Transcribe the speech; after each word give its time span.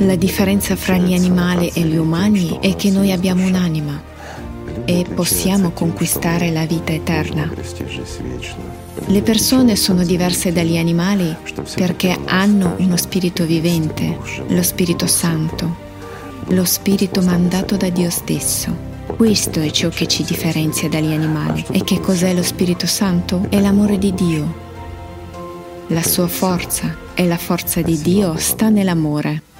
La 0.00 0.14
differenza 0.14 0.76
fra 0.76 0.98
gli 0.98 1.14
animali 1.14 1.70
e 1.72 1.80
gli 1.80 1.96
umani 1.96 2.58
è 2.60 2.76
che 2.76 2.90
noi 2.90 3.12
abbiamo 3.12 3.46
un'anima 3.46 3.98
e 4.84 5.06
possiamo 5.14 5.70
conquistare 5.70 6.50
la 6.50 6.66
vita 6.66 6.92
eterna. 6.92 7.50
Le 9.06 9.22
persone 9.22 9.74
sono 9.74 10.04
diverse 10.04 10.52
dagli 10.52 10.76
animali 10.76 11.34
perché 11.74 12.14
hanno 12.26 12.74
uno 12.78 12.96
spirito 12.98 13.46
vivente, 13.46 14.18
lo 14.48 14.62
Spirito 14.62 15.06
Santo, 15.06 15.76
lo 16.48 16.64
spirito 16.66 17.22
mandato 17.22 17.78
da 17.78 17.88
Dio 17.88 18.10
stesso. 18.10 18.76
Questo 19.16 19.60
è 19.60 19.70
ciò 19.70 19.88
che 19.88 20.06
ci 20.06 20.24
differenzia 20.24 20.90
dagli 20.90 21.12
animali. 21.14 21.64
E 21.70 21.82
che 21.84 22.00
cos'è 22.00 22.34
lo 22.34 22.42
Spirito 22.42 22.86
Santo? 22.86 23.46
È 23.48 23.58
l'amore 23.58 23.96
di 23.96 24.12
Dio. 24.12 24.64
La 25.88 26.02
sua 26.02 26.26
forza 26.26 26.94
e 27.14 27.26
la 27.26 27.38
forza 27.38 27.80
di 27.80 27.98
Dio 28.02 28.36
sta 28.36 28.68
nell'amore. 28.68 29.54